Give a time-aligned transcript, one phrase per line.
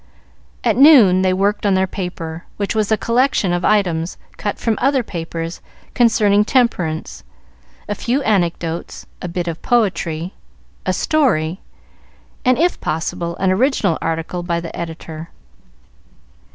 [0.63, 4.79] At noon they worked on their paper, which was a collection of items, cut from
[4.81, 5.61] other papers,
[5.93, 7.23] concerning temperance,
[7.87, 10.33] a few anecdotes, a bit of poetry,
[10.87, 11.59] a story,
[12.43, 15.29] and, if possible, an original article by the editor.